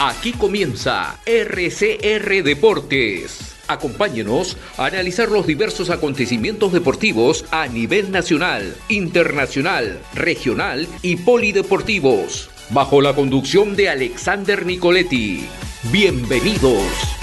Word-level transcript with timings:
Aquí 0.00 0.30
comienza 0.30 1.18
RCR 1.26 2.44
Deportes. 2.44 3.56
Acompáñenos 3.66 4.56
a 4.76 4.86
analizar 4.86 5.28
los 5.28 5.44
diversos 5.44 5.90
acontecimientos 5.90 6.72
deportivos 6.72 7.44
a 7.50 7.66
nivel 7.66 8.12
nacional, 8.12 8.76
internacional, 8.88 9.98
regional 10.14 10.86
y 11.02 11.16
polideportivos, 11.16 12.48
bajo 12.70 13.00
la 13.00 13.16
conducción 13.16 13.74
de 13.74 13.88
Alexander 13.88 14.64
Nicoletti. 14.64 15.44
Bienvenidos. 15.90 17.17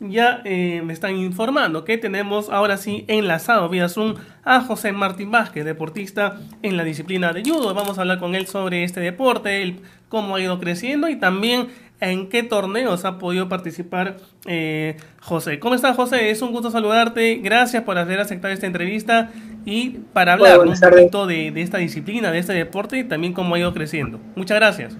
Ya 0.00 0.40
eh, 0.44 0.80
me 0.82 0.94
están 0.94 1.16
informando 1.16 1.84
que 1.84 1.98
tenemos 1.98 2.48
ahora 2.48 2.78
sí 2.78 3.04
enlazado 3.06 3.68
vía 3.68 3.88
Zoom 3.88 4.14
a 4.44 4.62
José 4.62 4.92
Martín 4.92 5.30
Vázquez, 5.30 5.64
deportista 5.64 6.38
en 6.62 6.78
la 6.78 6.84
disciplina 6.84 7.34
de 7.34 7.42
judo. 7.42 7.74
Vamos 7.74 7.98
a 7.98 8.00
hablar 8.00 8.18
con 8.18 8.34
él 8.34 8.46
sobre 8.46 8.84
este 8.84 9.00
deporte, 9.00 9.62
el, 9.62 9.80
cómo 10.08 10.36
ha 10.36 10.40
ido 10.40 10.58
creciendo 10.58 11.08
y 11.08 11.16
también 11.16 11.68
en 12.00 12.30
qué 12.30 12.42
torneos 12.42 13.04
ha 13.04 13.18
podido 13.18 13.50
participar 13.50 14.16
eh, 14.46 14.96
José. 15.20 15.58
¿Cómo 15.58 15.74
estás, 15.74 15.96
José? 15.96 16.30
Es 16.30 16.40
un 16.40 16.52
gusto 16.52 16.70
saludarte. 16.70 17.36
Gracias 17.36 17.82
por 17.82 17.98
haber 17.98 18.20
aceptado 18.20 18.54
esta 18.54 18.66
entrevista 18.66 19.30
y 19.66 19.98
para 20.14 20.32
hablar 20.32 20.60
un 20.60 20.72
poquito 20.72 21.26
de, 21.26 21.50
de, 21.50 21.60
esta 21.60 21.76
disciplina, 21.76 22.30
de 22.30 22.38
este 22.38 22.54
deporte 22.54 22.98
y 22.98 23.04
también 23.04 23.34
cómo 23.34 23.54
ha 23.54 23.58
ido 23.58 23.74
creciendo. 23.74 24.18
Muchas 24.34 24.56
gracias. 24.56 24.96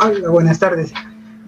Hola, 0.00 0.28
buenas 0.28 0.58
tardes. 0.60 0.92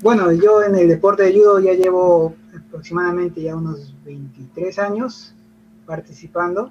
Bueno, 0.01 0.33
yo 0.33 0.62
en 0.62 0.77
el 0.77 0.88
deporte 0.88 1.25
de 1.25 1.33
judo 1.33 1.59
ya 1.61 1.73
llevo 1.73 2.37
aproximadamente 2.57 3.43
ya 3.43 3.57
unos 3.57 3.95
23 4.05 4.79
años 4.79 5.34
participando. 5.87 6.71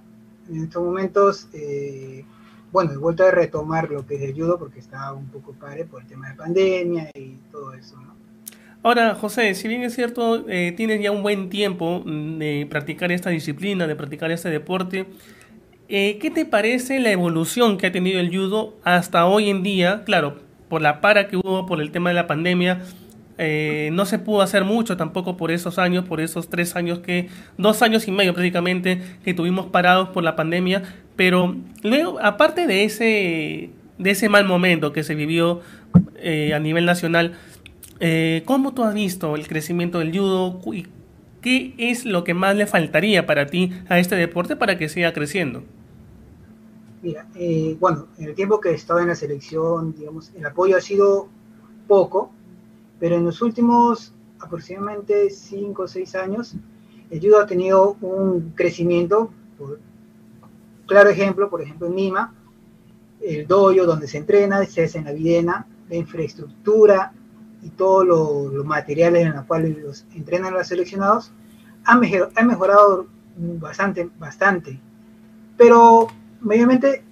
En 0.50 0.64
estos 0.64 0.82
momentos, 0.82 1.48
eh, 1.54 2.24
bueno, 2.72 2.94
he 2.94 2.98
vuelto 2.98 3.26
a 3.26 3.32
retomar 3.32 3.92
lo 3.92 4.06
que 4.06 4.16
es 4.16 4.22
el 4.22 4.34
judo 4.34 4.58
porque 4.58 4.80
estaba 4.80 5.12
un 5.12 5.28
poco 5.28 5.52
padre 5.54 5.84
por 5.84 6.04
el 6.04 6.08
tema 6.08 6.30
de 6.30 6.36
pandemia 6.36 7.10
y 7.16 7.36
todo 7.52 7.74
eso, 7.74 7.98
¿no? 7.98 8.16
Ahora, 8.84 9.16
José, 9.16 9.54
si 9.56 9.68
bien 9.68 9.82
es 9.82 9.96
cierto, 9.96 10.48
eh, 10.48 10.74
tienes 10.78 11.02
ya 11.02 11.12
un 11.12 11.22
buen 11.22 11.50
tiempo 11.50 12.04
mm, 12.06 12.38
de 12.38 12.68
practicar 12.70 13.12
esta 13.12 13.30
disciplina, 13.30 13.88
de 13.88 13.96
practicar 13.98 14.32
este 14.32 14.50
deporte, 14.50 15.08
eh, 15.90 16.18
¿qué 16.22 16.32
te 16.32 16.46
parece 16.46 17.00
la 17.02 17.12
evolución 17.12 17.78
que 17.78 17.88
ha 17.88 17.92
tenido 17.92 18.22
el 18.22 18.30
judo 18.30 18.78
hasta 18.84 19.26
hoy 19.26 19.50
en 19.50 19.64
día? 19.64 20.04
Claro, 20.06 20.38
por 20.70 20.82
la 20.82 21.02
para 21.02 21.28
que 21.28 21.36
hubo 21.36 21.66
por 21.66 21.82
el 21.82 21.92
tema 21.92 22.10
de 22.10 22.16
la 22.16 22.28
pandemia, 22.28 22.84
eh, 23.40 23.90
no 23.94 24.06
se 24.06 24.18
pudo 24.18 24.42
hacer 24.42 24.64
mucho 24.64 24.98
tampoco 24.98 25.38
por 25.38 25.52
esos 25.52 25.78
años, 25.78 26.06
por 26.06 26.22
esos 26.22 26.50
tres 26.50 26.76
años 26.76 27.00
que, 27.00 27.30
dos 27.58 27.84
años 27.84 28.08
y 28.08 28.12
medio 28.12 28.34
prácticamente 28.34 29.02
que 29.24 29.34
tuvimos 29.36 29.68
parados 29.68 30.10
por 30.10 30.24
la 30.24 30.36
pandemia, 30.36 30.82
pero 31.16 31.56
luego, 31.84 32.20
aparte 32.20 32.66
de 32.66 32.84
ese, 32.84 33.70
de 34.00 34.10
ese 34.10 34.30
mal 34.30 34.46
momento 34.46 34.92
que 34.92 35.04
se 35.04 35.14
vivió 35.14 35.62
eh, 36.16 36.54
a 36.56 36.60
nivel 36.60 36.86
nacional, 36.86 37.38
eh, 38.00 38.42
¿cómo 38.46 38.74
tú 38.74 38.84
has 38.84 38.96
visto 38.96 39.36
el 39.36 39.48
crecimiento 39.48 40.00
del 40.00 40.18
judo 40.18 40.60
y 40.74 40.88
qué 41.42 41.76
es 41.78 42.06
lo 42.06 42.24
que 42.24 42.34
más 42.34 42.56
le 42.56 42.66
faltaría 42.66 43.28
para 43.28 43.46
ti 43.46 43.72
a 43.88 44.00
este 44.00 44.16
deporte 44.16 44.56
para 44.56 44.80
que 44.80 44.90
siga 44.90 45.14
creciendo? 45.14 45.64
Mira, 47.04 47.28
bueno, 47.80 48.08
en 48.18 48.30
el 48.30 48.34
tiempo 48.34 48.60
que 48.60 48.70
he 48.70 48.74
estado 48.74 49.00
en 49.00 49.10
la 49.10 49.16
selección, 49.16 49.94
digamos, 49.96 50.32
el 50.36 50.44
apoyo 50.44 50.76
ha 50.76 50.82
sido 50.82 51.30
poco, 51.88 52.32
pero 53.00 53.16
en 53.16 53.26
los 53.26 53.42
últimos 53.42 54.14
aproximadamente 54.40 55.30
5 55.30 55.82
o 55.82 55.88
6 55.88 56.16
años, 56.16 56.56
el 57.10 57.20
judo 57.20 57.40
ha 57.40 57.48
tenido 57.48 57.98
un 58.02 58.52
crecimiento. 58.56 59.32
Claro 60.86 61.10
ejemplo, 61.10 61.50
por 61.50 61.62
ejemplo, 61.62 61.88
en 61.88 61.96
Lima, 61.96 62.34
el 63.22 63.48
dojo 63.48 63.86
donde 63.86 64.08
se 64.08 64.18
entrena, 64.18 64.64
se 64.66 64.84
hace 64.84 65.00
en 65.00 65.06
la 65.06 65.12
videna, 65.12 65.68
la 65.90 65.96
infraestructura 65.96 67.14
y 67.64 67.70
todos 67.70 68.06
los 68.06 68.66
materiales 68.66 69.26
en 69.26 69.36
los 69.36 69.46
cuales 69.46 69.78
los 69.78 70.06
entrenan 70.16 70.54
los 70.54 70.68
seleccionados, 70.68 71.32
ha, 71.84 71.96
mejor, 71.96 72.32
ha 72.36 72.44
mejorado 72.44 73.08
bastante, 73.38 74.10
bastante. 74.20 74.80
Pero, 75.58 76.08
obviamente, 76.46 77.04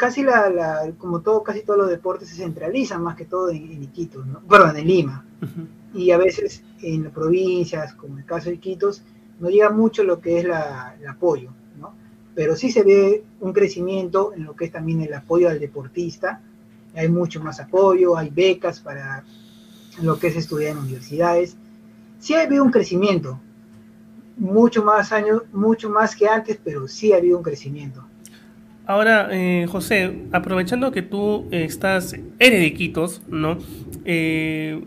casi 0.00 0.22
la, 0.22 0.48
la, 0.48 0.92
como 0.96 1.20
todo, 1.20 1.42
casi 1.42 1.60
todos 1.60 1.78
los 1.80 1.90
deportes 1.90 2.30
se 2.30 2.36
centralizan 2.36 3.02
más 3.02 3.16
que 3.16 3.26
todo 3.26 3.50
en, 3.50 3.70
en 3.70 3.82
Iquitos, 3.82 4.26
¿no? 4.26 4.40
perdón, 4.40 4.74
en 4.78 4.86
Lima. 4.86 5.26
Uh 5.42 5.44
-huh. 5.44 5.66
Y 5.92 6.10
a 6.10 6.16
veces 6.16 6.62
en 6.80 7.04
las 7.04 7.12
provincias, 7.12 7.92
como 7.92 8.16
el 8.16 8.24
caso 8.24 8.48
de 8.48 8.54
Iquitos, 8.54 9.02
no 9.40 9.50
llega 9.50 9.68
mucho 9.68 10.02
lo 10.02 10.18
que 10.18 10.38
es 10.38 10.46
la, 10.46 10.96
el 10.98 11.06
apoyo, 11.06 11.50
¿no? 11.78 11.92
Pero 12.34 12.56
sí 12.56 12.70
se 12.70 12.82
ve 12.82 13.24
un 13.40 13.52
crecimiento 13.52 14.32
en 14.34 14.44
lo 14.44 14.54
que 14.56 14.64
es 14.64 14.72
también 14.72 15.02
el 15.02 15.12
apoyo 15.12 15.50
al 15.50 15.60
deportista. 15.60 16.40
Hay 16.94 17.08
mucho 17.10 17.38
más 17.42 17.60
apoyo, 17.60 18.16
hay 18.16 18.30
becas 18.30 18.80
para 18.80 19.22
lo 20.02 20.18
que 20.18 20.28
es 20.28 20.36
estudiar 20.36 20.72
en 20.72 20.78
universidades. 20.78 21.56
Sí 22.20 22.32
ha 22.34 22.42
habido 22.42 22.64
un 22.64 22.70
crecimiento, 22.70 23.38
mucho 24.38 24.82
más 24.82 25.12
años, 25.12 25.42
mucho 25.52 25.90
más 25.90 26.16
que 26.16 26.26
antes, 26.26 26.58
pero 26.64 26.88
sí 26.88 27.12
ha 27.12 27.18
habido 27.18 27.36
un 27.36 27.44
crecimiento. 27.44 28.00
Ahora, 28.90 29.28
eh, 29.30 29.68
José, 29.70 30.10
aprovechando 30.32 30.90
que 30.90 31.00
tú 31.00 31.46
estás, 31.52 32.16
eres 32.40 33.20
¿no? 33.28 33.56
Eh, 34.04 34.82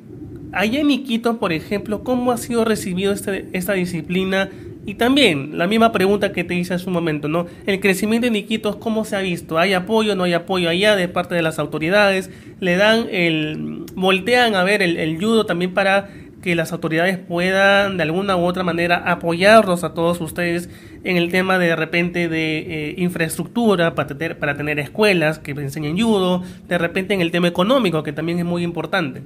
allá 0.51 0.81
en 0.81 0.91
Iquitos, 0.91 1.37
por 1.37 1.53
ejemplo, 1.53 2.03
¿cómo 2.03 2.33
ha 2.33 2.37
sido 2.37 2.65
recibido 2.65 3.13
este, 3.13 3.47
esta 3.53 3.71
disciplina? 3.71 4.49
Y 4.85 4.95
también, 4.95 5.57
la 5.57 5.67
misma 5.67 5.93
pregunta 5.93 6.33
que 6.33 6.43
te 6.43 6.53
hice 6.53 6.73
hace 6.73 6.87
un 6.87 6.91
momento, 6.91 7.29
¿no? 7.29 7.47
El 7.65 7.79
crecimiento 7.79 8.27
en 8.27 8.35
Iquitos, 8.35 8.75
¿cómo 8.75 9.05
se 9.05 9.15
ha 9.15 9.19
visto? 9.19 9.57
¿Hay 9.57 9.71
apoyo, 9.71 10.17
no 10.17 10.25
hay 10.25 10.33
apoyo 10.33 10.67
allá 10.67 10.97
de 10.97 11.07
parte 11.07 11.35
de 11.35 11.41
las 11.41 11.57
autoridades? 11.57 12.29
¿Le 12.59 12.75
dan 12.75 13.07
el... 13.09 13.85
voltean 13.95 14.55
a 14.55 14.65
ver 14.65 14.81
el 14.81 15.17
judo 15.17 15.45
también 15.45 15.73
para 15.73 16.09
que 16.43 16.55
las 16.55 16.73
autoridades 16.73 17.17
puedan 17.17 17.95
de 17.95 18.03
alguna 18.03 18.35
u 18.35 18.41
otra 18.41 18.63
manera 18.63 18.97
apoyarlos 19.09 19.85
a 19.85 19.93
todos 19.93 20.19
ustedes 20.19 20.69
en 21.05 21.15
el 21.15 21.31
tema 21.31 21.57
de, 21.57 21.67
de 21.67 21.75
repente 21.77 22.27
de 22.27 22.57
eh, 22.57 22.95
infraestructura 22.97 23.95
para 23.95 24.07
tener, 24.09 24.37
para 24.37 24.57
tener 24.57 24.77
escuelas 24.77 25.39
que 25.39 25.51
enseñen 25.51 25.97
judo, 25.97 26.43
de 26.67 26.77
repente 26.77 27.13
en 27.13 27.21
el 27.21 27.31
tema 27.31 27.47
económico 27.47 28.03
que 28.03 28.11
también 28.11 28.39
es 28.39 28.45
muy 28.45 28.61
importante. 28.61 29.23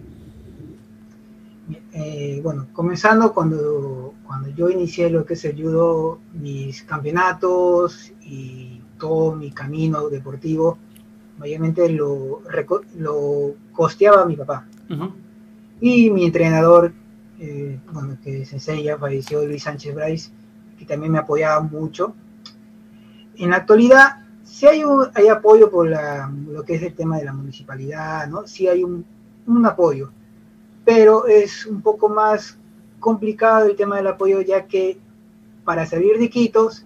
Eh, 1.91 2.39
bueno, 2.43 2.67
comenzando 2.71 3.33
cuando, 3.33 4.13
cuando 4.23 4.49
yo 4.49 4.69
inicié 4.69 5.09
lo 5.09 5.25
que 5.25 5.33
es 5.33 5.43
el 5.43 5.59
judo, 5.59 6.19
mis 6.39 6.83
campeonatos 6.83 8.11
y 8.23 8.79
todo 8.99 9.35
mi 9.35 9.49
camino 9.49 10.07
deportivo, 10.07 10.77
mayormente 11.39 11.89
lo, 11.89 12.43
lo 12.99 13.55
costeaba 13.73 14.23
mi 14.25 14.35
papá. 14.35 14.67
Uh 14.91 14.93
-huh. 14.93 15.11
Y 15.81 16.11
mi 16.11 16.25
entrenador 16.25 16.93
eh, 17.39 17.79
bueno, 17.91 18.17
que 18.23 18.45
Sensei 18.45 18.83
ya 18.83 18.97
falleció, 18.97 19.45
Luis 19.45 19.63
Sánchez 19.63 19.93
Bryce, 19.93 20.31
que 20.77 20.85
también 20.85 21.11
me 21.11 21.19
apoyaba 21.19 21.61
mucho. 21.61 22.15
En 23.35 23.51
la 23.51 23.57
actualidad, 23.57 24.25
sí 24.43 24.65
hay, 24.65 24.83
un, 24.83 25.07
hay 25.13 25.27
apoyo 25.27 25.69
por 25.69 25.87
lo 25.89 26.63
que 26.63 26.75
es 26.75 26.81
el 26.81 26.95
tema 26.95 27.17
de 27.17 27.25
la 27.25 27.33
municipalidad, 27.33 28.27
¿no? 28.27 28.47
Sí 28.47 28.67
hay 28.67 28.83
un, 28.83 29.05
apoyo, 29.65 30.11
pero 30.83 31.27
es 31.27 31.65
un 31.65 31.81
poco 31.81 32.09
más 32.09 32.57
complicado 32.99 33.67
el 33.67 33.75
tema 33.75 33.97
del 33.97 34.07
apoyo, 34.07 34.41
ya 34.41 34.65
que 34.65 34.97
para 35.63 35.85
salir 35.85 36.17
de 36.17 36.29
Quitos, 36.29 36.85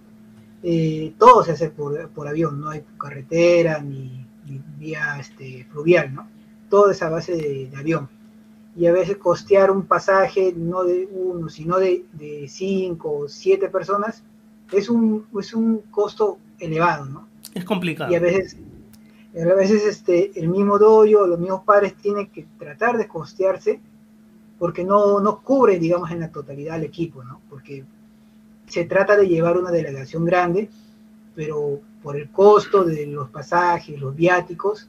eh, 0.62 1.14
todo 1.18 1.42
se 1.42 1.52
hace 1.52 1.70
por, 1.70 2.08
por, 2.10 2.28
avión, 2.28 2.60
no 2.60 2.70
hay 2.70 2.84
carretera 2.98 3.80
ni, 3.80 4.26
ni 4.46 4.62
vía 4.78 5.16
este, 5.18 5.66
fluvial, 5.72 6.14
¿no? 6.14 6.28
Todo 6.68 6.90
es 6.90 7.02
a 7.02 7.08
base 7.08 7.34
de 7.34 7.76
avión 7.76 8.08
y 8.74 8.86
a 8.86 8.92
veces 8.92 9.18
costear 9.18 9.70
un 9.70 9.86
pasaje 9.86 10.54
no 10.56 10.84
de 10.84 11.08
uno, 11.12 11.48
sino 11.48 11.78
de, 11.78 12.04
de 12.12 12.46
cinco 12.48 13.18
o 13.18 13.28
siete 13.28 13.68
personas, 13.68 14.22
es 14.72 14.88
un, 14.88 15.26
es 15.38 15.52
un 15.52 15.78
costo 15.90 16.38
elevado, 16.58 17.04
¿no? 17.06 17.28
Es 17.54 17.64
complicado. 17.64 18.10
Y 18.10 18.14
a 18.14 18.20
veces, 18.20 18.56
a 19.34 19.54
veces 19.54 19.84
este, 19.84 20.38
el 20.38 20.48
mismo 20.48 20.78
dojo, 20.78 21.26
los 21.26 21.38
mismos 21.38 21.64
padres 21.64 21.94
tienen 21.96 22.28
que 22.28 22.46
tratar 22.58 22.96
de 22.96 23.06
costearse 23.06 23.80
porque 24.58 24.84
no, 24.84 25.20
no 25.20 25.40
cubre, 25.40 25.78
digamos, 25.78 26.10
en 26.10 26.20
la 26.20 26.30
totalidad 26.30 26.76
el 26.76 26.84
equipo, 26.84 27.24
¿no? 27.24 27.40
Porque 27.50 27.84
se 28.66 28.84
trata 28.84 29.16
de 29.16 29.28
llevar 29.28 29.58
una 29.58 29.70
delegación 29.70 30.24
grande, 30.24 30.70
pero 31.34 31.80
por 32.02 32.16
el 32.16 32.30
costo 32.30 32.84
de 32.84 33.06
los 33.06 33.28
pasajes, 33.28 34.00
los 34.00 34.14
viáticos, 34.14 34.88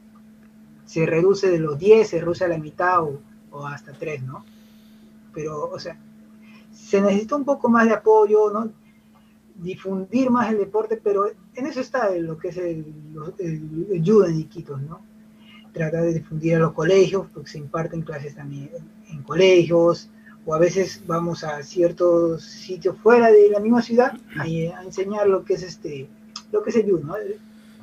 se 0.86 1.06
reduce 1.06 1.50
de 1.50 1.60
los 1.60 1.78
10, 1.80 2.08
se 2.08 2.20
reduce 2.20 2.46
a 2.46 2.50
la 2.50 2.58
mitad 2.58 3.04
o 3.04 3.20
o 3.54 3.66
hasta 3.66 3.94
tres, 3.94 4.22
¿no? 4.24 4.44
Pero, 5.34 5.70
o 5.70 5.80
sea, 5.80 5.98
se 6.74 7.02
necesita 7.02 7.36
un 7.36 7.46
poco 7.46 7.70
más 7.70 7.86
de 7.86 7.94
apoyo, 7.94 8.52
¿no? 8.52 8.72
Difundir 9.56 10.30
más 10.30 10.52
el 10.52 10.58
deporte, 10.58 11.00
pero 11.02 11.28
en 11.28 11.68
eso 11.68 11.80
está 11.80 12.10
lo 12.16 12.38
que 12.38 12.50
es 12.50 12.58
el, 12.58 12.86
el, 13.40 13.88
el 13.92 14.26
en 14.28 14.40
Iquitos, 14.40 14.82
¿no? 14.82 15.02
Tratar 15.72 16.04
de 16.04 16.14
difundir 16.14 16.56
a 16.56 16.60
los 16.60 16.74
colegios, 16.74 17.28
porque 17.34 17.50
se 17.52 17.60
imparten 17.60 18.02
clases 18.02 18.36
también 18.36 18.70
en 19.10 19.24
colegios, 19.24 20.10
o 20.46 20.54
a 20.54 20.60
veces 20.60 21.04
vamos 21.06 21.44
a 21.44 21.64
ciertos 21.64 22.44
sitios 22.44 22.98
fuera 22.98 23.32
de 23.32 23.50
la 23.50 23.60
misma 23.60 23.82
ciudad 23.82 24.18
a, 24.38 24.44
a 24.44 24.84
enseñar 24.84 25.28
lo 25.28 25.46
que 25.46 25.54
es 25.54 25.64
este, 25.64 26.08
lo 26.52 26.64
que 26.64 26.72
es 26.72 26.76
el 26.78 26.90
judo, 26.90 27.04
¿no? 27.04 27.16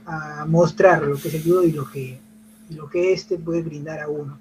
A 0.06 0.44
mostrar 0.46 1.02
lo 1.04 1.16
que 1.16 1.28
es 1.28 1.34
el 1.34 1.42
judo 1.44 1.64
y 1.64 1.72
lo 1.72 1.88
que, 1.88 2.18
y 2.68 2.74
lo 2.74 2.88
que 2.88 3.12
este 3.12 3.38
puede 3.38 3.62
brindar 3.62 4.00
a 4.00 4.08
uno. 4.08 4.38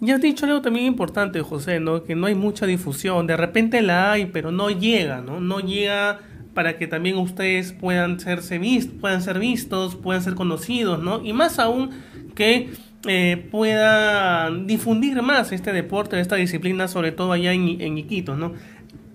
Ya 0.00 0.14
has 0.14 0.20
dicho 0.20 0.46
algo 0.46 0.62
también 0.62 0.86
importante, 0.86 1.40
José, 1.42 1.80
¿no? 1.80 2.04
Que 2.04 2.14
no 2.14 2.28
hay 2.28 2.34
mucha 2.36 2.66
difusión. 2.66 3.26
De 3.26 3.36
repente 3.36 3.82
la 3.82 4.12
hay, 4.12 4.26
pero 4.26 4.52
no 4.52 4.70
llega, 4.70 5.20
¿no? 5.20 5.40
No 5.40 5.58
llega 5.58 6.20
para 6.54 6.78
que 6.78 6.86
también 6.86 7.16
ustedes 7.16 7.72
puedan, 7.72 8.20
serse 8.20 8.60
puedan 9.00 9.22
ser 9.22 9.38
vistos, 9.38 9.96
puedan 9.96 10.22
ser 10.22 10.34
conocidos, 10.34 11.02
¿no? 11.02 11.24
Y 11.24 11.32
más 11.32 11.58
aún 11.58 11.90
que 12.36 12.70
eh, 13.06 13.48
puedan 13.50 14.66
difundir 14.68 15.20
más 15.22 15.50
este 15.50 15.72
deporte, 15.72 16.18
esta 16.20 16.36
disciplina, 16.36 16.86
sobre 16.86 17.10
todo 17.10 17.32
allá 17.32 17.52
en, 17.52 17.80
en 17.80 17.98
Iquitos, 17.98 18.38
¿no? 18.38 18.54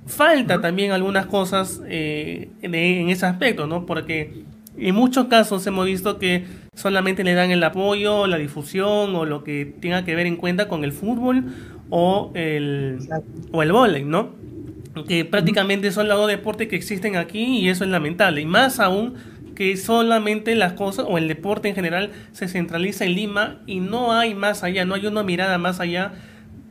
Falta 0.06 0.60
también 0.60 0.92
algunas 0.92 1.28
cosas 1.28 1.82
eh, 1.88 2.50
en 2.62 3.10
ese 3.10 3.26
aspecto, 3.26 3.68
¿no? 3.68 3.86
Porque 3.86 4.44
en 4.78 4.96
muchos 4.96 5.28
casos 5.28 5.66
hemos 5.66 5.86
visto 5.86 6.20
que 6.20 6.46
solamente 6.76 7.24
le 7.24 7.34
dan 7.34 7.52
el 7.52 7.64
apoyo, 7.64 8.28
la 8.28 8.38
difusión 8.38 9.16
o 9.16 9.26
lo 9.26 9.44
que 9.44 9.66
tenga 9.66 10.06
que 10.06 10.16
ver 10.16 10.26
en 10.26 10.36
cuenta 10.36 10.68
con 10.68 10.84
el 10.84 10.92
fútbol 10.92 11.46
o 11.90 12.32
el, 12.34 13.00
o 13.52 13.64
el 13.64 13.72
vóley, 13.72 14.04
¿no? 14.04 14.34
Que 15.08 15.26
prácticamente 15.26 15.92
son 15.92 16.08
los 16.08 16.18
dos 16.18 16.28
deportes 16.28 16.68
que 16.68 16.76
existen 16.76 17.16
aquí 17.16 17.60
y 17.60 17.70
eso 17.70 17.84
es 17.84 17.90
lamentable. 17.90 18.42
Y 18.42 18.46
más 18.46 18.80
aún 18.80 19.16
que 19.56 19.78
solamente 19.78 20.56
las 20.56 20.74
cosas 20.74 21.06
o 21.08 21.18
el 21.18 21.28
deporte 21.28 21.70
en 21.70 21.76
general 21.76 22.12
se 22.32 22.48
centraliza 22.48 23.06
en 23.06 23.14
Lima 23.14 23.62
y 23.66 23.80
no 23.80 24.14
hay 24.14 24.34
más 24.34 24.64
allá, 24.64 24.86
no 24.86 24.96
hay 24.96 25.06
una 25.06 25.24
mirada 25.24 25.58
más 25.58 25.80
allá 25.80 26.14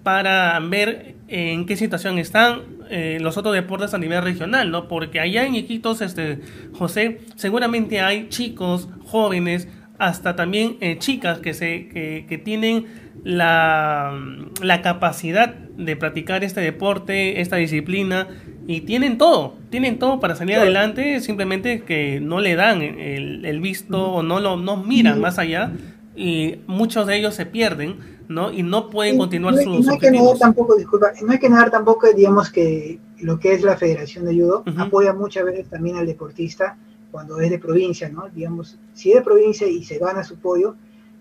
para 0.03 0.59
ver 0.61 1.15
en 1.29 1.65
qué 1.67 1.77
situación 1.77 2.19
están 2.19 2.63
eh, 2.91 3.19
los 3.21 3.37
otros 3.37 3.55
deportes 3.55 3.95
a 3.95 3.99
nivel 3.99 4.23
regional, 4.23 4.71
¿no? 4.71 4.89
Porque 4.89 5.21
allá 5.21 5.47
en 5.47 5.55
Iquitos, 5.55 6.01
este, 6.01 6.41
José, 6.73 7.21
seguramente 7.37 8.01
hay 8.01 8.29
chicos, 8.29 8.89
jóvenes, 9.05 9.69
hasta 10.03 10.35
también 10.35 10.79
eh, 10.81 10.99
chicas 10.99 11.39
que, 11.39 11.55
se, 11.55 11.87
que, 11.89 12.43
tienen 12.45 12.87
la, 13.23 14.19
la, 14.61 14.83
capacidad 14.83 15.55
de 15.55 15.95
practicar 15.95 16.43
este 16.43 16.61
deporte, 16.61 17.41
esta 17.41 17.55
disciplina, 17.55 18.27
y 18.67 18.81
tienen 18.81 19.17
todo, 19.17 19.55
tienen 19.71 20.01
todo 20.01 20.19
para 20.19 20.35
salir 20.35 20.57
adelante, 20.57 21.21
simplemente 21.21 21.83
que 21.83 22.19
no 22.19 22.41
le 22.41 22.57
dan 22.57 22.83
el, 22.83 23.45
el 23.45 23.61
visto 23.61 24.11
o 24.11 24.25
no 24.25 24.41
lo 24.41 24.57
no 24.57 24.77
miran 24.77 25.21
más 25.21 25.39
allá 25.39 25.71
y 26.17 26.57
muchos 26.67 27.07
de 27.07 27.19
ellos 27.19 27.37
se 27.37 27.47
pierden, 27.47 27.97
¿no? 28.29 28.53
Y 28.53 28.65
no 28.65 28.91
pueden 28.91 29.17
continuar 29.19 29.55
sus 29.55 29.87
no 29.87 29.93
hay 29.93 29.99
que 30.01 30.11
negar 30.11 30.37
tampoco, 30.37 30.75
disculpa, 30.75 31.13
no 31.23 31.31
hay 31.31 31.39
que 31.39 31.49
negar 31.49 31.71
tampoco, 31.71 32.13
digamos, 32.13 32.51
que 32.51 32.99
lo 33.21 33.39
que 33.39 33.55
es 33.55 33.63
la 33.63 33.77
Federación 33.77 34.25
de 34.25 34.35
Judo 34.35 34.65
apoya 34.79 35.13
muchas 35.13 35.45
veces 35.45 35.69
también 35.69 35.97
al 35.97 36.07
deportista 36.07 36.77
cuando 37.13 37.39
es 37.41 37.51
de 37.51 37.59
provincia, 37.59 38.09
¿no? 38.09 38.29
Digamos, 38.31 38.79
si 38.95 39.11
es 39.11 39.17
de 39.17 39.23
provincia 39.23 39.67
y 39.67 39.85
se 39.85 39.99
gana 39.99 40.25
su 40.25 40.39
pollo, 40.39 40.75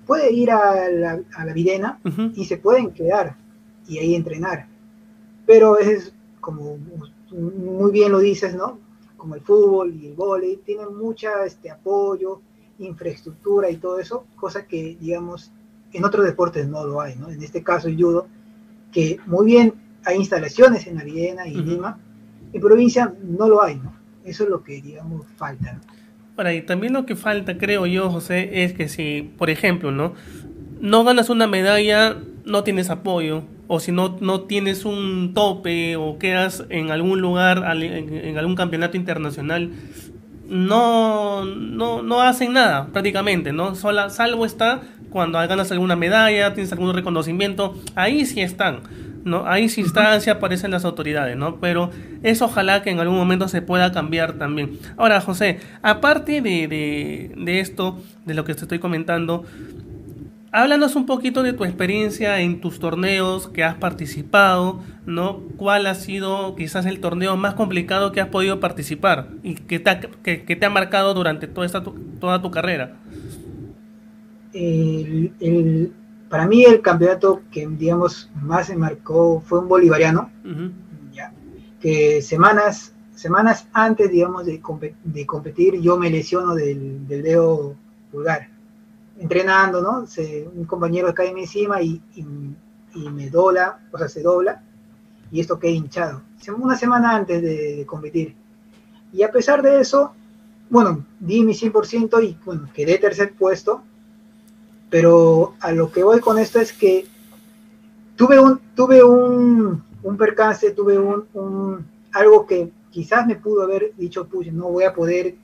puede 0.07 0.31
ir 0.31 0.49
a 0.49 0.89
la, 0.89 1.21
a 1.35 1.45
la 1.45 1.53
Videna 1.53 1.99
y 2.33 2.45
se 2.45 2.57
pueden 2.57 2.91
quedar 2.91 3.35
y 3.87 3.99
ahí 3.99 4.15
entrenar. 4.15 4.67
Pero 5.45 5.77
es 5.77 6.13
como 6.39 6.77
muy 7.31 7.91
bien 7.91 8.11
lo 8.11 8.19
dices, 8.19 8.55
¿no? 8.55 8.79
Como 9.17 9.35
el 9.35 9.41
fútbol 9.41 9.93
y 9.93 10.07
el 10.07 10.13
vóley, 10.13 10.57
tienen 10.65 10.95
mucha 10.95 11.45
este, 11.45 11.69
apoyo, 11.69 12.41
infraestructura 12.79 13.69
y 13.69 13.77
todo 13.77 13.99
eso, 13.99 14.25
cosa 14.35 14.65
que, 14.65 14.97
digamos, 14.99 15.51
en 15.93 16.05
otros 16.05 16.25
deportes 16.25 16.67
no 16.67 16.85
lo 16.85 17.01
hay, 17.01 17.15
¿no? 17.15 17.29
En 17.29 17.43
este 17.43 17.63
caso 17.63 17.87
el 17.87 18.01
judo, 18.01 18.27
que 18.91 19.19
muy 19.25 19.45
bien 19.45 19.73
hay 20.03 20.17
instalaciones 20.17 20.87
en 20.87 20.99
Aviena 20.99 21.47
y 21.47 21.55
Lima, 21.55 21.99
en 22.51 22.61
provincia 22.61 23.13
no 23.23 23.47
lo 23.47 23.61
hay, 23.61 23.75
¿no? 23.75 24.00
Eso 24.25 24.43
es 24.43 24.49
lo 24.49 24.63
que, 24.63 24.81
digamos, 24.81 25.25
falta. 25.35 25.79
Ahora, 26.37 26.53
y 26.53 26.61
también 26.61 26.93
lo 26.93 27.05
que 27.05 27.15
falta, 27.15 27.57
creo 27.57 27.85
yo, 27.85 28.09
José, 28.09 28.63
es 28.63 28.73
que 28.73 28.87
si, 28.87 29.33
por 29.37 29.49
ejemplo, 29.49 29.91
¿no? 29.91 30.13
No 30.79 31.03
ganas 31.03 31.29
una 31.29 31.47
medalla, 31.47 32.17
no 32.45 32.63
tienes 32.63 32.89
apoyo, 32.89 33.43
o 33.67 33.79
si 33.79 33.91
no, 33.91 34.17
no 34.19 34.41
tienes 34.41 34.85
un 34.85 35.33
tope 35.33 35.95
o 35.95 36.17
quedas 36.17 36.65
en 36.69 36.91
algún 36.91 37.21
lugar, 37.21 37.63
en 37.81 38.37
algún 38.37 38.55
campeonato 38.55 38.97
internacional, 38.97 39.71
no, 40.47 41.45
no, 41.45 42.01
no 42.03 42.21
hacen 42.21 42.53
nada 42.53 42.87
prácticamente, 42.87 43.53
¿no? 43.53 43.75
Sola, 43.75 44.09
salvo 44.09 44.45
está 44.45 44.81
cuando 45.09 45.39
ganas 45.39 45.71
alguna 45.71 45.95
medalla, 45.95 46.53
tienes 46.53 46.71
algún 46.73 46.93
reconocimiento, 46.93 47.79
ahí 47.95 48.25
sí 48.25 48.41
están, 48.41 48.81
¿no? 49.23 49.51
Están, 49.53 50.21
sí 50.21 50.29
aparecen 50.29 50.71
las 50.71 50.85
autoridades, 50.85 51.37
¿no? 51.37 51.57
Pero 51.59 51.91
eso 52.23 52.45
ojalá 52.45 52.81
que 52.83 52.89
en 52.89 52.99
algún 52.99 53.17
momento 53.17 53.47
se 53.47 53.61
pueda 53.61 53.91
cambiar 53.91 54.33
también. 54.33 54.79
Ahora, 54.97 55.21
José, 55.21 55.59
aparte 55.81 56.41
de, 56.41 56.67
de, 57.35 57.59
esto, 57.59 57.99
de 58.25 58.33
lo 58.33 58.45
que 58.45 58.53
te 58.55 58.61
estoy 58.61 58.79
comentando, 58.79 59.45
Háblanos 60.53 60.97
un 60.97 61.05
poquito 61.05 61.43
de 61.43 61.53
tu 61.53 61.63
experiencia 61.63 62.41
en 62.41 62.59
tus 62.59 62.79
torneos 62.79 63.47
que 63.47 63.63
has 63.63 63.75
participado, 63.75 64.81
¿no? 65.05 65.39
¿Cuál 65.55 65.87
ha 65.87 65.95
sido 65.95 66.55
quizás 66.57 66.85
el 66.85 66.99
torneo 66.99 67.37
más 67.37 67.53
complicado 67.53 68.11
que 68.11 68.19
has 68.19 68.27
podido 68.27 68.59
participar 68.59 69.29
y 69.43 69.55
que 69.55 69.79
te 69.79 69.89
ha, 69.89 70.01
que, 70.01 70.37
te 70.37 70.65
ha 70.65 70.69
marcado 70.69 71.13
durante 71.13 71.47
toda, 71.47 71.65
esta, 71.65 71.81
toda 72.19 72.41
tu 72.41 72.51
carrera? 72.51 72.97
El, 74.51 75.93
para 76.31 76.47
mí 76.47 76.65
el 76.65 76.81
campeonato 76.81 77.43
que, 77.51 77.67
digamos, 77.67 78.31
más 78.41 78.65
se 78.67 78.75
marcó 78.75 79.43
fue 79.45 79.59
un 79.59 79.67
bolivariano, 79.67 80.31
ya, 81.13 81.31
que 81.79 82.23
semanas, 82.23 82.95
semanas 83.13 83.67
antes, 83.73 84.09
digamos, 84.09 84.47
de, 84.47 84.59
de 85.03 85.25
competir 85.27 85.79
yo 85.79 85.97
me 85.97 86.09
lesiono 86.09 86.55
del, 86.55 87.07
del 87.07 87.21
dedo 87.21 87.75
pulgar 88.11 88.49
entrenando, 89.21 89.81
¿no? 89.81 90.05
un 90.55 90.65
compañero 90.65 91.13
cae 91.13 91.29
encima 91.29 91.81
y, 91.81 92.01
me 92.95 93.29
dobla, 93.29 93.79
o 93.91 93.97
sea, 93.97 94.09
se 94.09 94.21
dobla, 94.21 94.63
y 95.31 95.39
esto 95.39 95.59
queda 95.59 95.71
hinchado. 95.71 96.23
Una 96.57 96.75
semana 96.75 97.15
antes 97.15 97.41
de, 97.41 97.85
competir. 97.85 98.35
Y 99.13 99.23
a 99.23 99.31
pesar 99.31 99.61
de 99.61 99.79
eso, 99.79 100.13
bueno, 100.69 101.05
di 101.19 101.43
mi 101.43 101.53
100% 101.53 102.23
y 102.23 102.37
bueno, 102.43 102.69
quedé 102.73 102.97
tercer 102.97 103.33
puesto, 103.33 103.83
pero 104.91 105.55
a 105.61 105.71
lo 105.71 105.89
que 105.89 106.03
voy 106.03 106.19
con 106.19 106.37
esto 106.37 106.59
es 106.59 106.73
que 106.73 107.07
tuve 108.17 108.37
un, 108.37 108.59
tuve 108.75 109.01
un, 109.01 109.81
un 110.03 110.17
percance, 110.17 110.71
tuve 110.71 110.99
un, 110.99 111.87
algo 112.11 112.45
que 112.45 112.69
quizás 112.91 113.25
me 113.25 113.37
pudo 113.37 113.63
haber 113.63 113.93
dicho, 113.95 114.27
pues 114.27 114.51
no 114.51 114.69
voy 114.69 114.83
a 114.83 114.93
poder 114.93 115.35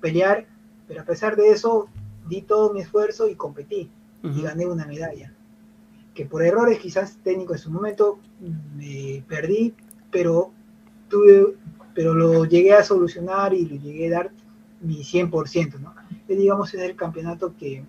pelear, 0.00 0.44
pero 0.88 1.02
a 1.02 1.04
pesar 1.04 1.36
de 1.36 1.50
eso 1.50 1.88
di 2.28 2.42
todo 2.42 2.72
mi 2.72 2.80
esfuerzo 2.80 3.28
y 3.28 3.36
competí 3.36 3.88
y 4.24 4.42
gané 4.42 4.66
una 4.66 4.86
medalla. 4.86 5.32
Que 6.12 6.26
por 6.26 6.42
errores 6.42 6.80
quizás 6.80 7.16
técnicos 7.22 7.58
en 7.58 7.62
su 7.62 7.70
momento 7.70 8.18
me 8.76 9.24
perdí, 9.28 9.72
pero 10.10 10.50
tuve, 11.08 11.54
pero 11.94 12.12
lo 12.12 12.44
llegué 12.44 12.72
a 12.72 12.82
solucionar 12.82 13.54
y 13.54 13.66
lo 13.66 13.76
llegué 13.76 14.08
a 14.08 14.18
dar 14.18 14.30
mi 14.80 15.04
100%, 15.04 15.78
¿no? 15.78 15.94
Y 16.28 16.34
digamos 16.34 16.74
es 16.74 16.80
el 16.80 16.96
campeonato 16.96 17.54
que 17.56 17.84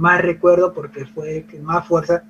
más 0.00 0.22
recuerdo 0.22 0.72
porque 0.72 1.04
fue 1.04 1.44
que 1.48 1.60
más 1.60 1.86
fuerza 1.86 2.24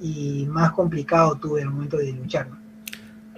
y 0.00 0.46
más 0.50 0.72
complicado 0.72 1.36
tuve 1.36 1.62
el 1.62 1.70
momento 1.70 1.96
de 1.96 2.12
luchar, 2.12 2.48
¿no? 2.48 2.66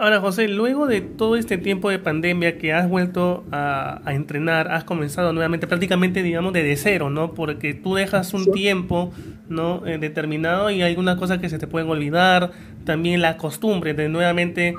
Ahora, 0.00 0.20
José, 0.20 0.46
luego 0.46 0.86
de 0.86 1.00
todo 1.00 1.34
este 1.34 1.58
tiempo 1.58 1.90
de 1.90 1.98
pandemia 1.98 2.56
que 2.56 2.72
has 2.72 2.88
vuelto 2.88 3.44
a, 3.50 4.00
entrenar, 4.06 4.70
has 4.70 4.84
comenzado 4.84 5.32
nuevamente 5.32 5.66
prácticamente, 5.66 6.22
digamos, 6.22 6.52
de 6.52 6.76
cero, 6.76 7.10
¿no? 7.10 7.34
Porque 7.34 7.74
tú 7.74 7.96
dejas 7.96 8.32
un 8.32 8.52
tiempo, 8.52 9.12
¿no? 9.48 9.84
Eh, 9.86 9.98
determinado 9.98 10.70
y 10.70 10.82
hay 10.82 10.90
algunas 10.90 11.16
cosas 11.16 11.38
que 11.38 11.48
se 11.48 11.58
te 11.58 11.66
pueden 11.66 11.88
olvidar, 11.88 12.52
también 12.84 13.20
la 13.20 13.36
costumbre 13.36 13.92
de 13.92 14.08
nuevamente 14.08 14.76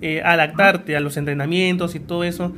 eh, 0.00 0.22
adaptarte 0.24 0.96
a 0.96 1.00
los 1.00 1.18
entrenamientos 1.18 1.94
y 1.94 2.00
todo 2.00 2.24
eso. 2.24 2.54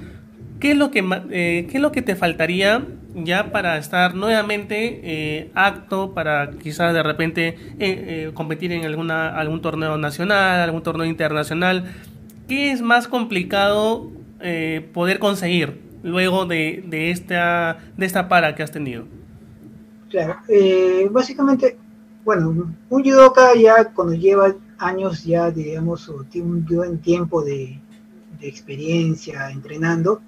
¿Qué 0.65 0.71
es 0.71 0.79
lo 0.79 0.91
que, 0.91 1.05
eh, 1.31 1.67
¿qué 1.71 1.77
es 1.77 1.83
lo 1.83 1.93
que 1.93 2.01
te 2.01 2.17
faltaría 2.17 2.87
ya 3.15 3.53
para 3.53 3.77
estar 3.77 4.15
nuevamente 4.15 5.51
apto 5.55 6.15
para 6.15 6.53
quizás 6.53 6.95
de 6.95 7.03
repente 7.03 8.33
competir 8.33 8.73
en 8.73 8.87
alguna, 8.87 9.39
algún 9.39 9.61
torneo 9.61 9.99
nacional, 9.99 10.63
algún 10.63 10.83
torneo 10.83 11.05
internacional? 11.05 11.93
¿qué 12.49 12.73
es 12.73 12.83
más 12.83 13.09
complicado 13.09 14.11
eh, 14.41 14.89
poder 14.93 15.19
conseguir 15.19 15.81
luego 16.03 16.47
de, 16.47 17.11
esta, 17.11 17.79
de 17.97 18.07
esta 18.07 18.29
para 18.29 18.55
que 18.55 18.63
has 18.63 18.71
tenido? 18.71 19.05
Claro, 20.11 20.37
eh, 20.49 21.09
básicamente, 21.11 21.77
bueno, 22.25 22.51
un 22.89 23.03
judoka 23.03 23.55
ya 23.55 23.93
cuando 23.93 24.15
lleva 24.15 24.55
años 24.79 25.25
ya, 25.25 25.51
digamos, 25.51 26.09
o 26.09 26.25
tiene 26.25 26.49
un 26.49 26.99
tiempo 26.99 27.43
de 27.43 27.81
experiencia 28.41 29.51
entrenando, 29.51 30.21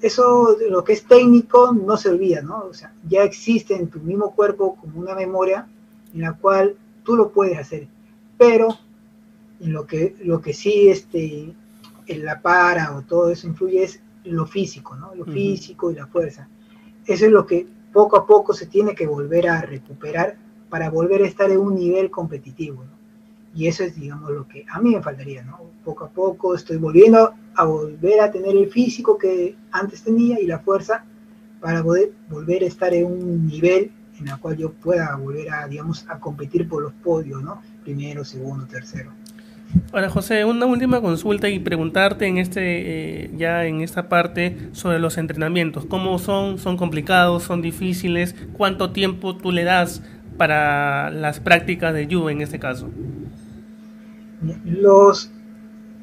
eso, 0.00 0.56
lo 0.68 0.84
que 0.84 0.92
es 0.92 1.04
técnico, 1.04 1.72
no 1.72 1.96
se 1.96 2.10
olvida, 2.10 2.42
¿no? 2.42 2.64
O 2.64 2.74
sea, 2.74 2.92
ya 3.08 3.22
existe 3.22 3.74
en 3.74 3.88
tu 3.88 4.00
mismo 4.00 4.34
cuerpo 4.34 4.76
como 4.76 5.00
una 5.00 5.14
memoria 5.14 5.66
en 6.14 6.20
la 6.20 6.34
cual 6.34 6.76
tú 7.02 7.16
lo 7.16 7.30
puedes 7.30 7.58
hacer, 7.58 7.88
pero 8.36 8.68
en 9.60 9.72
lo 9.72 9.86
que, 9.86 10.16
lo 10.24 10.40
que 10.40 10.52
sí 10.54 10.88
este, 10.88 11.54
en 12.06 12.24
la 12.24 12.40
para 12.40 12.96
o 12.96 13.02
todo 13.02 13.30
eso 13.30 13.46
influye 13.46 13.82
es 13.82 14.00
lo 14.24 14.46
físico, 14.46 14.94
¿no? 14.94 15.14
Lo 15.14 15.24
físico 15.24 15.90
y 15.90 15.94
la 15.94 16.06
fuerza. 16.06 16.48
Eso 17.06 17.26
es 17.26 17.32
lo 17.32 17.46
que 17.46 17.66
poco 17.92 18.16
a 18.16 18.26
poco 18.26 18.52
se 18.52 18.66
tiene 18.66 18.94
que 18.94 19.06
volver 19.06 19.48
a 19.48 19.62
recuperar 19.62 20.36
para 20.68 20.90
volver 20.90 21.22
a 21.22 21.26
estar 21.26 21.50
en 21.50 21.58
un 21.58 21.74
nivel 21.74 22.10
competitivo, 22.10 22.84
¿no? 22.84 22.98
Y 23.54 23.66
eso 23.66 23.82
es, 23.82 23.96
digamos, 23.96 24.30
lo 24.30 24.46
que 24.46 24.64
a 24.70 24.80
mí 24.80 24.94
me 24.94 25.02
faltaría, 25.02 25.42
¿no? 25.42 25.58
Poco 25.84 26.04
a 26.04 26.10
poco 26.10 26.54
estoy 26.54 26.76
volviendo 26.76 27.32
a 27.58 27.64
volver 27.64 28.20
a 28.20 28.30
tener 28.30 28.56
el 28.56 28.70
físico 28.70 29.18
que 29.18 29.56
antes 29.72 30.04
tenía 30.04 30.40
y 30.40 30.46
la 30.46 30.60
fuerza 30.60 31.04
para 31.60 31.82
poder 31.82 32.12
volver 32.30 32.62
a 32.62 32.66
estar 32.66 32.94
en 32.94 33.06
un 33.06 33.48
nivel 33.48 33.90
en 34.20 34.28
el 34.28 34.38
cual 34.38 34.56
yo 34.56 34.70
pueda 34.72 35.16
volver 35.16 35.52
a, 35.52 35.66
digamos, 35.66 36.06
a 36.08 36.20
competir 36.20 36.68
por 36.68 36.84
los 36.84 36.92
podios, 36.92 37.42
¿no? 37.42 37.60
Primero, 37.82 38.24
segundo, 38.24 38.64
tercero. 38.66 39.10
Ahora, 39.92 40.08
José, 40.08 40.44
una 40.44 40.66
última 40.66 41.00
consulta 41.00 41.48
y 41.48 41.58
preguntarte 41.58 42.26
en 42.26 42.38
este, 42.38 43.24
eh, 43.24 43.30
ya 43.36 43.64
en 43.64 43.80
esta 43.80 44.08
parte 44.08 44.68
sobre 44.70 45.00
los 45.00 45.18
entrenamientos. 45.18 45.84
¿Cómo 45.84 46.20
son? 46.20 46.58
¿Son 46.58 46.76
complicados? 46.76 47.42
¿Son 47.42 47.60
difíciles? 47.60 48.36
¿Cuánto 48.52 48.92
tiempo 48.92 49.36
tú 49.36 49.50
le 49.50 49.64
das 49.64 50.00
para 50.36 51.10
las 51.10 51.40
prácticas 51.40 51.92
de 51.92 52.06
judo 52.06 52.30
en 52.30 52.40
este 52.40 52.60
caso? 52.60 52.88
Los 54.64 55.32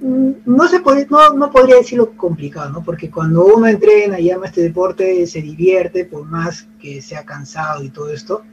no 0.02 0.68
se 0.68 0.80
puede, 0.82 1.08
no, 1.10 1.34
no 1.34 1.50
podría 1.50 1.78
decirlo 1.78 2.12
complicado, 2.18 2.70
¿no? 2.70 2.84
Porque 2.84 3.10
cuando 3.10 3.46
uno 3.46 3.68
entrena 3.68 4.20
y 4.20 4.30
ama 4.30 4.48
este 4.48 4.62
deporte, 4.62 5.26
se 5.26 5.42
divierte, 5.42 6.06
por 6.06 6.26
más 6.26 6.68
que 6.80 7.02
sea 7.02 7.24
cansado 7.24 7.84
y 7.84 7.90
todo 7.90 8.12
esto. 8.12 8.44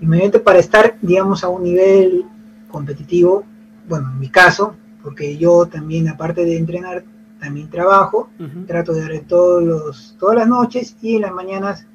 Inmediatamente 0.00 0.40
para 0.40 0.58
estar, 0.58 0.96
digamos, 1.00 1.44
a 1.44 1.48
un 1.48 1.62
nivel 1.62 2.26
competitivo, 2.68 3.44
bueno, 3.88 4.10
en 4.12 4.18
mi 4.18 4.28
caso, 4.28 4.76
porque 5.02 5.36
yo 5.36 5.66
también, 5.66 6.08
aparte 6.08 6.44
de 6.44 6.56
entrenar, 6.56 7.04
también 7.38 7.70
trabajo, 7.70 8.30
trato 8.66 8.92
de 8.92 9.02
dar 9.02 9.20
todos 9.26 9.62
los, 9.62 10.16
todas 10.18 10.36
las 10.36 10.48
noches 10.48 10.96
y 11.00 11.16
en 11.16 11.22
las 11.22 11.32
mañanas, 11.32 11.86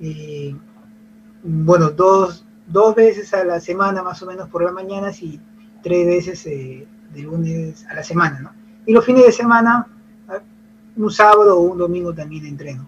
eh, 0.00 0.54
bueno, 1.42 1.90
dos, 1.90 2.44
dos 2.66 2.94
veces 2.94 3.32
a 3.34 3.44
la 3.44 3.60
semana 3.60 4.02
más 4.02 4.22
o 4.22 4.26
menos 4.26 4.48
por 4.48 4.62
las 4.62 4.72
mañanas 4.72 5.22
y 5.22 5.40
tres 5.82 6.06
veces 6.06 6.46
eh, 6.46 6.86
de 7.12 7.22
lunes 7.22 7.84
a 7.90 7.94
la 7.94 8.02
semana, 8.02 8.40
¿no? 8.40 8.52
Y 8.86 8.92
los 8.92 9.04
fines 9.04 9.26
de 9.26 9.32
semana, 9.32 9.86
un 10.96 11.10
sábado 11.10 11.58
o 11.58 11.62
un 11.62 11.78
domingo 11.78 12.12
también 12.14 12.46
entreno. 12.46 12.86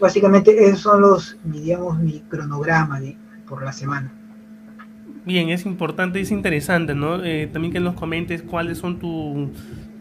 Básicamente 0.00 0.66
esos 0.66 0.80
son 0.80 1.00
los, 1.00 1.36
digamos, 1.44 1.98
mi 1.98 2.20
cronograma 2.20 3.00
de, 3.00 3.16
por 3.48 3.62
la 3.62 3.72
semana. 3.72 4.12
Bien, 5.24 5.48
es 5.48 5.64
importante 5.64 6.20
es 6.20 6.30
interesante, 6.30 6.94
¿no? 6.94 7.24
Eh, 7.24 7.48
también 7.50 7.72
que 7.72 7.80
nos 7.80 7.94
comentes 7.94 8.42
cuáles 8.42 8.78
son 8.78 8.98
tus 8.98 9.48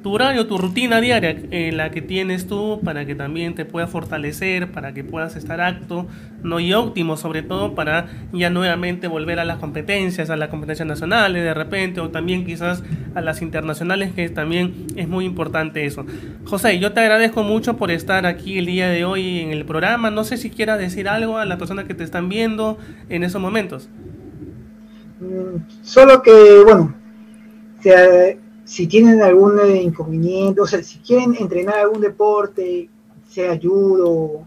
tu 0.03 0.13
horario, 0.13 0.45
tu 0.45 0.57
rutina 0.57 0.99
diaria, 1.01 1.35
eh, 1.49 1.71
la 1.71 1.89
que 1.89 2.01
tienes 2.01 2.45
tú, 2.45 2.81
para 2.83 3.05
que 3.05 3.15
también 3.15 3.55
te 3.55 3.63
pueda 3.63 3.87
fortalecer, 3.87 4.71
para 4.71 4.93
que 4.93 5.03
puedas 5.03 5.37
estar 5.37 5.61
acto, 5.61 6.05
no 6.43 6.59
y 6.59 6.73
óptimo, 6.73 7.15
sobre 7.15 7.41
todo 7.41 7.73
para 7.73 8.07
ya 8.33 8.49
nuevamente 8.49 9.07
volver 9.07 9.39
a 9.39 9.45
las 9.45 9.57
competencias, 9.57 10.29
a 10.29 10.35
las 10.35 10.49
competencias 10.49 10.87
nacionales 10.87 11.43
de 11.43 11.53
repente, 11.53 12.01
o 12.01 12.09
también 12.09 12.45
quizás 12.45 12.83
a 13.15 13.21
las 13.21 13.41
internacionales, 13.41 14.11
que 14.13 14.29
también 14.29 14.87
es 14.97 15.07
muy 15.07 15.25
importante 15.25 15.85
eso. 15.85 16.05
José, 16.45 16.77
yo 16.79 16.91
te 16.91 16.99
agradezco 16.99 17.43
mucho 17.43 17.77
por 17.77 17.89
estar 17.89 18.25
aquí 18.25 18.57
el 18.57 18.65
día 18.65 18.89
de 18.89 19.05
hoy 19.05 19.39
en 19.39 19.51
el 19.51 19.63
programa. 19.63 20.11
No 20.11 20.25
sé 20.25 20.35
si 20.35 20.49
quieras 20.49 20.79
decir 20.79 21.07
algo 21.07 21.37
a 21.37 21.45
las 21.45 21.57
personas 21.57 21.85
que 21.85 21.93
te 21.93 22.03
están 22.03 22.27
viendo 22.27 22.77
en 23.07 23.23
esos 23.23 23.41
momentos. 23.41 23.87
Mm, 25.21 25.63
solo 25.81 26.21
que, 26.21 26.61
bueno, 26.65 26.93
se 27.79 28.42
si 28.65 28.87
tienen 28.87 29.21
algún 29.21 29.59
inconveniente, 29.75 30.61
o 30.61 30.65
sea, 30.65 30.81
si 30.83 30.99
quieren 30.99 31.35
entrenar 31.35 31.79
algún 31.79 32.01
deporte, 32.01 32.89
sea 33.29 33.59
judo 33.61 34.45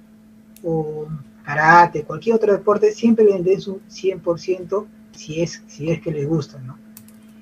o 0.62 1.06
karate, 1.44 2.04
cualquier 2.04 2.36
otro 2.36 2.52
deporte, 2.52 2.92
siempre 2.92 3.24
le 3.24 3.42
den 3.42 3.60
su 3.60 3.80
100% 3.88 4.86
si 5.12 5.42
es, 5.42 5.62
si 5.66 5.90
es 5.90 6.00
que 6.00 6.10
les 6.10 6.28
gusta, 6.28 6.58
¿no? 6.58 6.78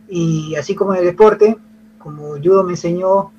Y 0.08 0.54
así 0.56 0.74
como 0.74 0.94
en 0.94 1.00
el 1.00 1.06
deporte, 1.06 1.56
como 1.98 2.36
judo 2.36 2.64
me 2.64 2.72
enseñó, 2.72 3.32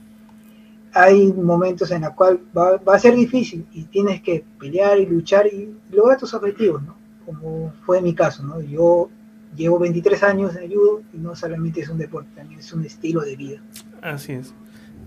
hay 0.94 1.32
momentos 1.34 1.92
en 1.92 2.01
los 2.01 2.12
cuales 2.12 2.39
va, 2.58 2.77
va, 2.77 2.96
a 2.96 3.00
ser 3.00 3.15
difícil 3.15 3.65
y 3.74 3.84
tienes 3.84 4.22
que 4.22 4.44
pelear 4.60 4.98
y 4.98 5.06
luchar 5.06 5.46
y 5.48 5.75
lograr 5.92 6.18
tus 6.18 6.34
objetivos, 6.34 6.82
¿no? 6.82 6.96
Como 7.25 7.74
fue 7.86 8.01
mi 8.01 8.15
caso, 8.15 8.44
¿no? 8.44 8.62
Yo 8.62 9.10
llevo 9.55 9.79
23 9.79 10.24
años 10.24 10.55
en 10.55 10.71
judo 10.71 11.01
y 11.13 11.17
no 11.17 11.35
solamente 11.35 11.81
es 11.81 11.89
un 11.89 11.97
deporte, 11.97 12.29
también 12.35 12.59
es 12.59 12.71
un 12.74 12.85
estilo 12.85 13.21
de 13.21 13.35
vida. 13.35 13.62
Así 14.01 14.33
es. 14.33 14.53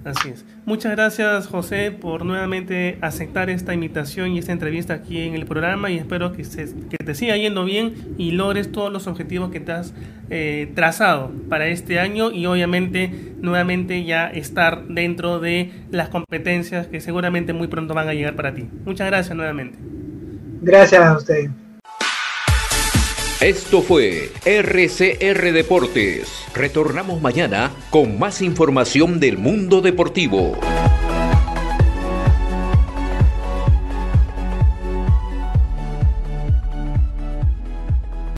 Así 0.05 0.29
es. 0.29 0.45
Muchas 0.65 0.93
gracias 0.93 1.49
José 1.49 1.91
por 1.91 2.25
nuevamente 2.25 2.99
aceptar 3.01 3.51
esta 3.51 3.75
invitación 3.75 4.31
y 4.31 4.39
esta 4.39 4.53
entrevista 4.53 4.95
aquí 4.95 5.21
en 5.21 5.35
el 5.35 5.45
programa 5.45 5.91
y 5.91 5.99
espero 5.99 6.33
que, 6.33 6.45
que 6.45 7.05
te 7.05 7.15
siga 7.15 7.37
yendo 7.37 7.65
bien 7.65 8.15
y 8.17 8.31
logres 8.31 8.71
todos 8.71 8.93
los 8.93 9.07
objetivos 9.07 9.51
que 9.51 9.61
te 9.61 9.73
has 9.73 9.93
eh, 10.31 10.71
trazado 10.75 11.33
para 11.49 11.67
este 11.67 11.99
año 11.99 12.31
y 12.31 12.47
obviamente 12.47 13.35
nuevamente 13.41 14.05
ya 14.05 14.29
estar 14.29 14.87
dentro 14.87 15.41
de 15.41 15.73
las 15.91 16.09
competencias 16.09 16.87
que 16.87 17.01
seguramente 17.01 17.53
muy 17.53 17.67
pronto 17.67 17.93
van 17.93 18.09
a 18.09 18.15
llegar 18.15 18.37
para 18.37 18.55
ti. 18.55 18.69
Muchas 18.85 19.09
gracias 19.09 19.37
nuevamente. 19.37 19.79
Gracias 20.63 21.03
a 21.03 21.17
usted. 21.17 21.51
Esto 23.41 23.83
fue 23.83 24.33
RCR 24.45 25.53
Deportes. 25.53 26.29
Retornamos 26.57 27.23
mañana 27.23 27.71
con 27.89 28.19
más 28.19 28.43
información 28.43 29.21
del 29.21 29.39
mundo 29.39 29.81
deportivo. 29.81 30.59